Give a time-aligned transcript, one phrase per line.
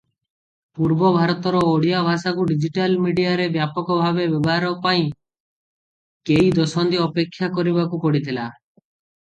[0.77, 5.07] ପୂର୍ବ ଭାରତର ଓଡ଼ିଆ ଭାଷାକୁ ଡିଜିଟାଲ ମିଡିଆରେ ବ୍ୟାପକ ଭାବେ ବ୍ୟବହାର ହେବା ପାଇଁ
[6.31, 8.51] କେଇ ଦଶନ୍ଧି ଅପେକ୍ଷା କରିବାକୁ ପଡ଼ିଥିଲା।